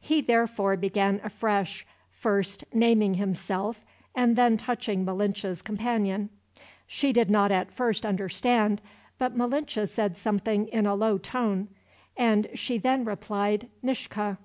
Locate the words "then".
4.36-4.58, 12.76-13.06